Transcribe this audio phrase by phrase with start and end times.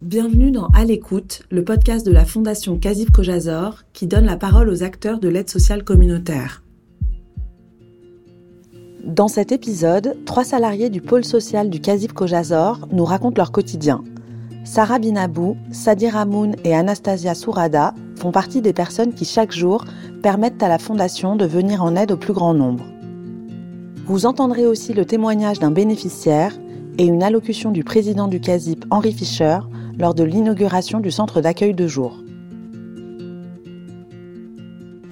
[0.00, 4.68] Bienvenue dans À l'écoute, le podcast de la Fondation Kazip Kojazor qui donne la parole
[4.68, 6.62] aux acteurs de l'aide sociale communautaire.
[9.04, 14.04] Dans cet épisode, trois salariés du pôle social du Kazip Kojazor nous racontent leur quotidien.
[14.62, 19.84] Sarah Binabou, Sadi Ramoun et Anastasia Sourada font partie des personnes qui chaque jour
[20.22, 22.84] permettent à la Fondation de venir en aide au plus grand nombre.
[24.06, 26.56] Vous entendrez aussi le témoignage d'un bénéficiaire
[26.98, 29.58] et une allocution du président du CASIP, Henri Fischer,
[29.98, 32.22] lors de l'inauguration du centre d'accueil de jour.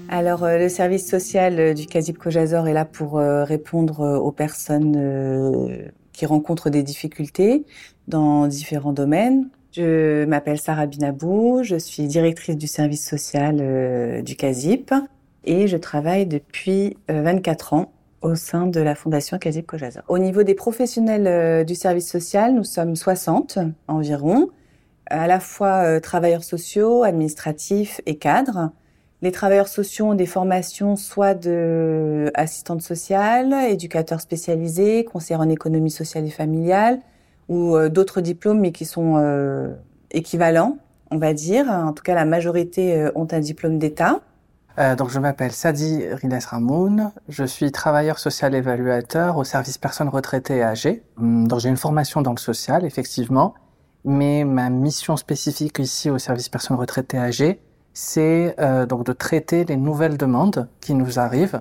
[0.08, 4.30] Alors, euh, le service social euh, du CASIP Cojazor est là pour euh, répondre aux
[4.30, 7.64] personnes qui rencontrent des difficultés
[8.06, 9.48] dans différents domaines.
[9.72, 14.94] Je m'appelle Sarah Binabou, je suis directrice du service social du CASIP
[15.44, 17.92] et je travaille depuis 24 ans
[18.22, 20.02] au sein de la Fondation Casip Kojazor.
[20.08, 24.48] Au niveau des professionnels du service social, nous sommes 60 environ
[25.10, 28.70] à la fois euh, travailleurs sociaux, administratifs et cadres.
[29.22, 35.90] Les travailleurs sociaux ont des formations soit de assistante sociale, éducateurs spécialisés, conseillers en économie
[35.90, 37.00] sociale et familiale,
[37.48, 39.74] ou euh, d'autres diplômes mais qui sont euh,
[40.10, 40.78] équivalents,
[41.10, 41.68] on va dire.
[41.70, 44.20] En tout cas, la majorité ont un diplôme d'État.
[44.98, 47.10] donc, je m'appelle Sadi Rines Ramoun.
[47.28, 51.02] Je suis travailleur social évaluateur au service personnes retraitées et âgées.
[51.16, 53.54] Hum, donc, j'ai une formation dans le social, effectivement
[54.06, 57.60] mais ma mission spécifique ici au service personnes retraitées âgées,
[57.92, 61.60] c'est euh, donc de traiter les nouvelles demandes qui nous arrivent.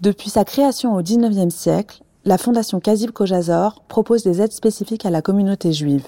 [0.00, 5.10] Depuis sa création au XIXe siècle, la Fondation Kazib Kojazor propose des aides spécifiques à
[5.10, 6.06] la communauté juive.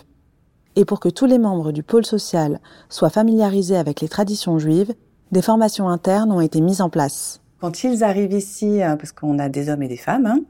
[0.77, 4.95] Et pour que tous les membres du pôle social soient familiarisés avec les traditions juives,
[5.33, 7.41] des formations internes ont été mises en place.
[7.61, 10.41] Quand ils arrivent ici, hein, parce qu'on a des hommes et des femmes, hein,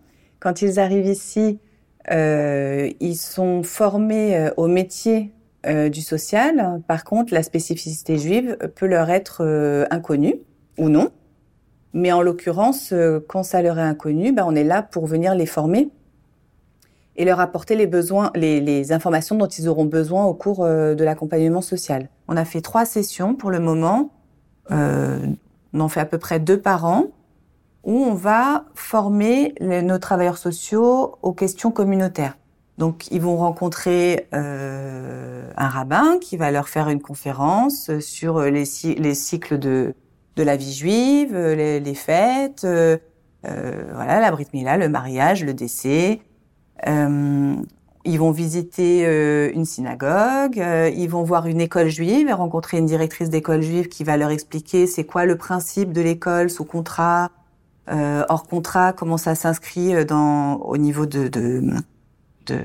[0.40, 1.63] quand ils arrivent ici, euh,
[2.10, 5.32] ils sont formés euh, au métier
[5.66, 6.82] euh, du social.
[6.86, 10.36] Par contre, la spécificité juive peut leur être euh, inconnue
[10.78, 11.10] ou non.
[11.92, 12.92] Mais en l'occurrence,
[13.28, 15.90] quand ça leur est inconnu, ben, on est là pour venir les former
[17.14, 21.04] et leur apporter les besoins, les, les informations dont ils auront besoin au cours de
[21.04, 22.08] l'accompagnement social.
[22.26, 24.10] On a fait trois sessions pour le moment.
[24.70, 25.36] on
[25.78, 27.12] en fait à peu près deux par an
[27.84, 32.36] où on va former nos travailleurs sociaux aux questions communautaires.
[32.78, 38.64] Donc, ils vont rencontrer euh, un rabbin qui va leur faire une conférence sur les,
[38.98, 39.94] les cycles de,
[40.36, 42.96] la vie juive, les, fêtes, euh
[43.44, 46.20] voilà, la brit mila, le mariage, le décès.
[46.86, 47.54] Euh,
[48.04, 52.76] ils vont visiter euh, une synagogue, euh, ils vont voir une école juive et rencontrer
[52.76, 56.64] une directrice d'école juive qui va leur expliquer c'est quoi le principe de l'école sous
[56.64, 57.30] contrat,
[57.90, 61.62] euh, hors contrat, comment ça s'inscrit euh, dans au niveau de de,
[62.46, 62.60] de,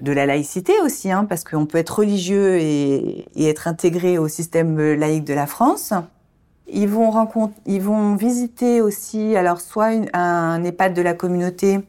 [0.00, 4.28] de la laïcité aussi, hein, parce qu'on peut être religieux et, et, être intégré au
[4.28, 5.92] système laïque de la France.
[6.68, 7.10] Ils vont
[7.66, 11.80] ils vont visiter aussi, alors soit une, un EHPAD de la communauté,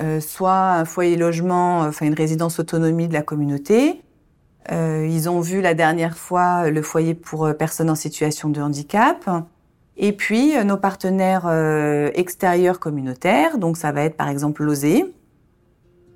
[0.00, 4.02] euh, soit un foyer logement, enfin une résidence autonomie de la communauté.
[4.72, 9.24] Euh, ils ont vu la dernière fois le foyer pour personnes en situation de handicap.
[9.96, 15.04] Et puis euh, nos partenaires euh, extérieurs communautaires, donc ça va être par exemple l'OSE,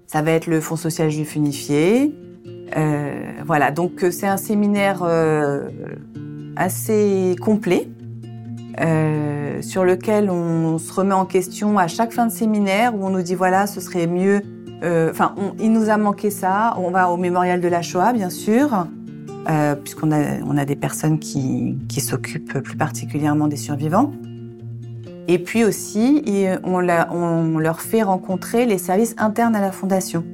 [0.06, 2.14] ça va être le Fonds social juif unifié.
[2.76, 5.02] Euh, voilà, donc c'est un séminaire
[6.56, 7.88] assez complet
[9.60, 13.22] sur lequel on se remet en question à chaque fin de séminaire où on nous
[13.22, 14.42] dit voilà, ce serait mieux.
[14.82, 16.74] Enfin, il nous a manqué ça.
[16.78, 18.86] On va au mémorial de la Shoah, bien sûr.
[19.50, 24.12] Euh, puisqu'on a, on a des personnes qui, qui s'occupent plus particulièrement des survivants.
[25.26, 26.22] Et puis aussi,
[26.64, 30.24] on, leur fait rencontrer les services internes à la Fondation.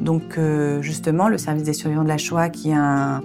[0.00, 3.22] Donc euh, justement, le service des survivants de la Shoah, qui est un,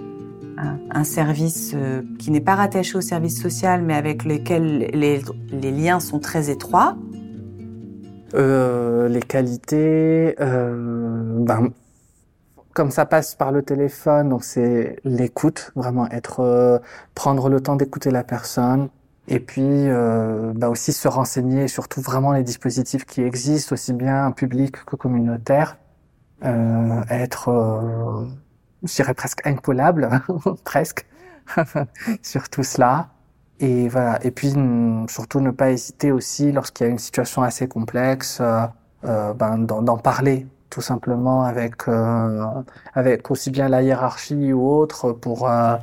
[0.90, 5.70] un, service euh, qui n'est pas rattaché au service social, mais avec lequel les, les
[5.70, 6.96] liens sont très étroits.
[8.34, 11.70] Les qualités, ben,
[12.76, 16.78] comme ça passe par le téléphone, donc c'est l'écoute, vraiment être, euh,
[17.14, 18.90] prendre le temps d'écouter la personne,
[19.28, 24.30] et puis euh, bah aussi se renseigner, surtout vraiment les dispositifs qui existent, aussi bien
[24.30, 25.78] publics que communautaires,
[26.44, 28.26] euh, être, euh,
[28.82, 30.10] je dirais presque incollable,
[30.64, 31.06] presque,
[32.22, 33.08] sur tout cela.
[33.58, 34.18] Et voilà.
[34.22, 34.54] Et puis
[35.08, 38.66] surtout ne pas hésiter aussi lorsqu'il y a une situation assez complexe, euh,
[39.04, 42.44] euh ben, d'en parler tout simplement avec euh,
[42.94, 45.76] avec aussi bien la hiérarchie ou autre pour euh,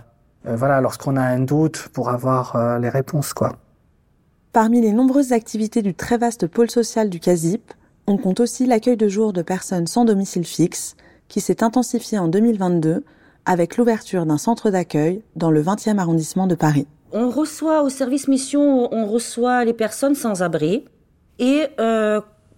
[0.45, 3.53] euh, voilà lorsqu'on a un doute pour avoir les réponses quoi.
[4.51, 7.73] Parmi les nombreuses activités du très vaste pôle social du CASIP,
[8.05, 10.95] on compte aussi l'accueil de jour de personnes sans domicile fixe,
[11.27, 13.03] qui s'est intensifié en 2022
[13.45, 16.85] avec l'ouverture d'un centre d'accueil dans le 20e arrondissement de Paris.
[17.13, 20.85] On reçoit au service mission, on reçoit les personnes sans abri
[21.39, 21.65] et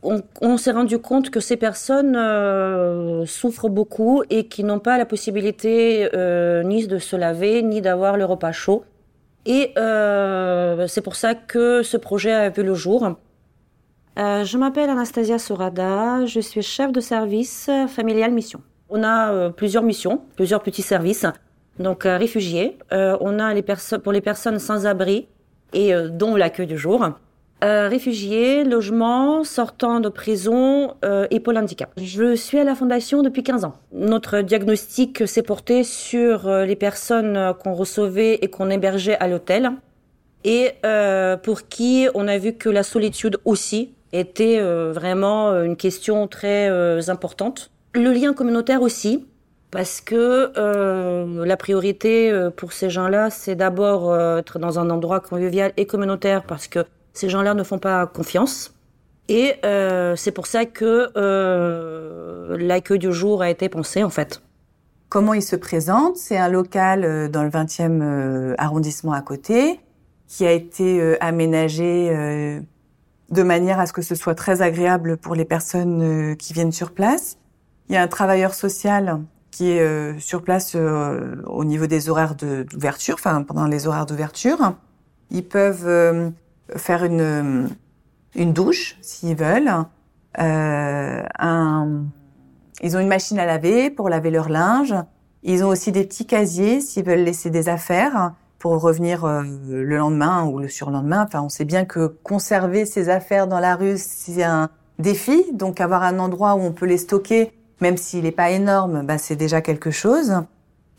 [0.06, 4.98] euh, on, s'est rendu compte que ces personnes euh, souffrent beaucoup et qui n'ont pas
[4.98, 8.84] la possibilité euh, ni de se laver ni d'avoir le repas chaud.
[9.46, 13.16] Et c'est pour ça que ce projet a vu le jour.
[14.18, 18.62] je m'appelle Anastasia Sorada, je suis chef de service familial mission.
[18.90, 21.28] On a plusieurs missions, plusieurs petits services.
[21.78, 23.64] Donc réfugiés, on a les
[24.04, 25.28] pour les personnes sans abri
[25.74, 27.08] et dont l'accueil du jour.
[27.64, 31.90] Euh, réfugiés, logements, sortant de prison euh, et pôle handicap.
[31.96, 33.76] Je suis à la fondation depuis 15 ans.
[33.94, 39.72] Notre diagnostic s'est porté sur euh, les personnes qu'on recevait et qu'on hébergeait à l'hôtel
[40.44, 40.74] et
[41.42, 44.62] pour qui on a vu que la solitude aussi était
[44.92, 46.70] vraiment une question très
[47.10, 47.72] importante.
[47.96, 49.26] Le lien communautaire aussi,
[49.72, 50.52] parce que
[51.44, 56.68] la priorité pour ces gens-là, c'est d'abord être dans un endroit convivial et communautaire, parce
[56.68, 58.76] que ces gens-là ne font pas confiance.
[59.28, 64.42] Et euh, c'est pour ça que euh, l'accueil du jour a été pensé, en fait.
[65.10, 66.18] Comment il se présente?
[66.18, 69.80] C'est un local euh, dans le 20e euh, arrondissement à côté,
[70.28, 72.10] qui a été euh, aménagé
[73.32, 76.92] de manière à ce que ce soit très agréable pour les personnes qui viennent sur
[76.92, 77.38] place.
[77.90, 79.22] Il y a un travailleur social
[79.52, 84.76] qui est sur place au niveau des horaires d'ouverture, enfin pendant les horaires d'ouverture.
[85.32, 86.34] Ils peuvent
[86.76, 87.70] faire une,
[88.36, 89.72] une douche s'ils veulent.
[90.40, 91.24] Euh,
[92.82, 94.94] ils ont une machine à laver pour laver leur linge.
[95.44, 99.98] Ils ont aussi des petits casiers s'ils veulent laisser des affaires pour revenir euh, le
[99.98, 101.24] lendemain ou le surlendemain.
[101.28, 105.46] Enfin, on sait bien que conserver ses affaires dans la rue, c'est un défi.
[105.54, 109.18] Donc, avoir un endroit où on peut les stocker, même s'il n'est pas énorme, bah,
[109.18, 110.34] c'est déjà quelque chose.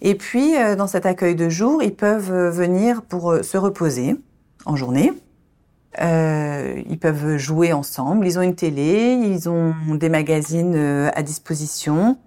[0.00, 4.16] Et puis, euh, dans cet accueil de jour, ils peuvent venir pour se reposer
[4.64, 5.12] en journée.
[6.00, 8.26] Euh, ils peuvent jouer ensemble.
[8.26, 12.18] Ils ont une télé, ils ont des magazines euh, à disposition,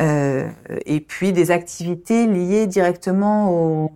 [0.00, 0.48] euh,
[0.86, 3.90] et puis des activités liées directement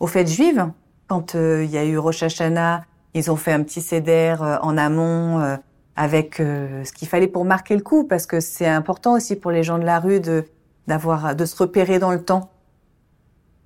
[0.00, 0.66] aux, fêtes juives.
[1.06, 2.84] Quand euh, il y a eu Rosh Hashanah,
[3.14, 5.58] ils ont fait un petit céder en amont
[5.94, 9.62] avec ce qu'il fallait pour marquer le coup, parce que c'est important aussi pour les
[9.62, 10.44] gens de la rue de
[10.86, 12.50] de se repérer dans le temps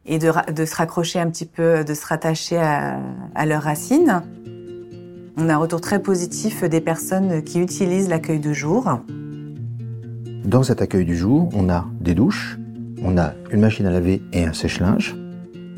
[0.09, 2.99] et de, se raccrocher un petit peu, de se rattacher à,
[3.35, 4.23] à leurs racines.
[5.37, 8.99] On a un retour très positif des personnes qui utilisent l'accueil de jour.
[10.45, 12.59] Dans cet accueil du jour, on a des douches,
[13.05, 15.15] on a une machine à laver et un sèche-linge.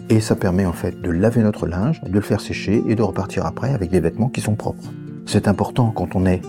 [0.09, 3.03] Et ça permet en fait de laver notre linge, de le faire sécher et de
[3.03, 4.93] repartir après avec des vêtements qui sont propres.
[5.27, 6.41] C'est important quand on est,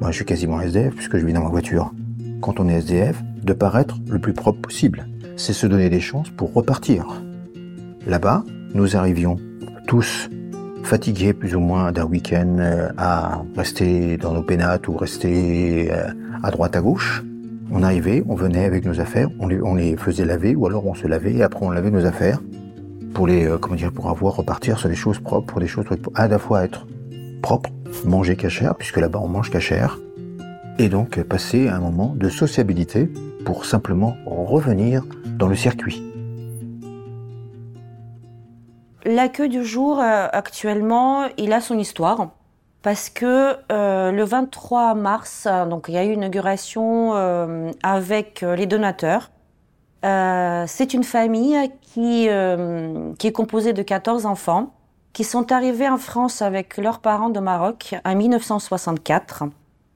[0.00, 1.92] moi je suis quasiment SDF puisque je vis dans ma voiture,
[2.42, 5.06] quand on est SDF, de paraître le plus propre possible.
[5.36, 7.22] C'est se donner des chances pour repartir.
[8.06, 8.44] Là-bas,
[8.74, 9.36] nous arrivions
[9.86, 10.28] tous
[10.82, 16.08] fatigués plus ou moins d'un week-end euh, à rester dans nos pénates ou rester euh,
[16.42, 17.22] à droite à gauche.
[17.70, 21.06] On arrivait, on venait avec nos affaires, on les, faisait laver ou alors on se
[21.06, 22.40] lavait et après on lavait nos affaires
[23.14, 25.86] pour les euh, comment dire pour avoir repartir sur des choses propres, pour des choses
[26.14, 26.86] à la fois être
[27.40, 27.70] propre,
[28.04, 29.98] manger cachère puisque là-bas on mange cachère
[30.78, 33.10] et donc passer un moment de sociabilité
[33.44, 35.04] pour simplement revenir
[35.38, 36.02] dans le circuit.
[39.04, 42.30] L'accueil du jour, euh, actuellement, il a son histoire.
[42.82, 48.40] Parce que euh, le 23 mars, donc il y a eu une inauguration euh, avec
[48.40, 49.30] les donateurs.
[50.02, 52.28] c'est une famille qui,
[53.18, 54.74] qui est composée de 14 enfants
[55.12, 59.44] qui sont arrivés en France avec leurs parents de Maroc en 1964.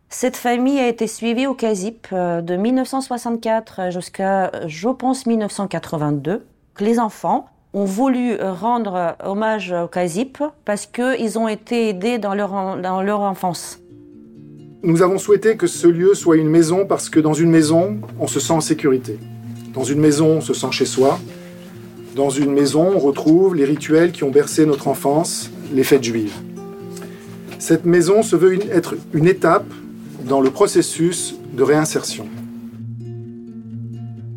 [0.09, 6.47] Cette famille a été suivie au CASIP de 1964 jusqu'à, je pense, 1982.
[6.81, 12.79] Les enfants ont voulu rendre hommage au CASIP parce qu'ils ont été aidés dans leur,
[12.81, 13.81] dans leur enfance.
[14.83, 18.29] Nous avons souhaité que ce lieu soit une maison parce que dans une maison, on
[18.29, 19.19] se sent en sécurité.
[19.75, 21.19] Dans une maison, on se sent chez soi.
[22.15, 26.37] Dans une maison, on retrouve les rituels qui ont bercé notre enfance, les fêtes juives.
[27.59, 29.67] Cette maison se veut être une étape
[30.26, 32.26] dans le processus de réinsertion.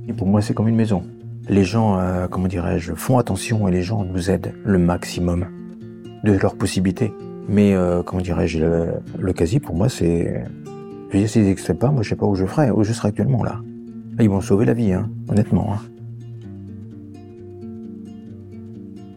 [0.08, 1.04] Et pour moi, c'est comme une maison
[1.50, 5.48] les gens, euh, comment dirais-je, font attention et les gens nous aident le maximum
[6.24, 7.12] de leurs possibilités.
[7.48, 8.60] Mais euh, comment dirais-je,
[9.18, 10.46] le, quasi pour moi c'est,
[11.10, 12.94] je veux dire s'ils n'existent pas, moi je sais pas où je ferais, où je
[12.94, 13.60] serais actuellement là.
[14.20, 15.74] ils vont sauver la vie, hein, honnêtement.
[15.74, 15.80] Hein.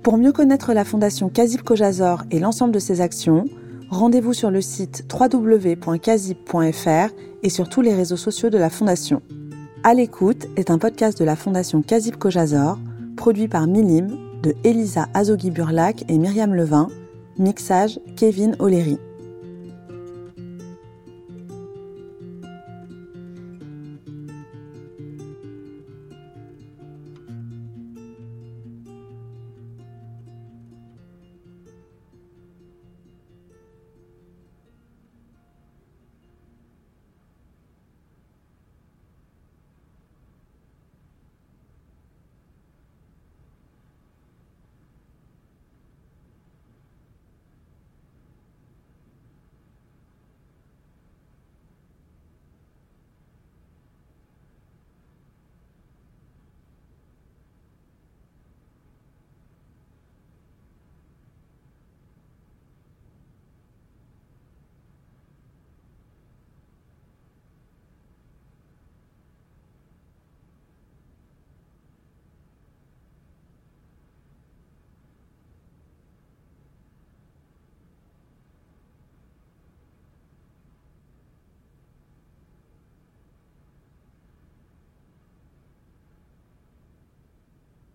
[0.02, 3.44] Pour mieux connaître la fondation Kazip Kojazor et l'ensemble de ses actions,
[3.92, 9.22] rendez-vous sur le site www.kazip.fr et sur tous les réseaux sociaux de la fondation.
[9.84, 12.78] À l'écoute est un podcast de la Fondation Kazib Kojazor,
[13.16, 16.88] produit par Milim, de Elisa Azogui-Burlac et Myriam Levin,
[17.38, 18.98] mixage Kevin O'Leary.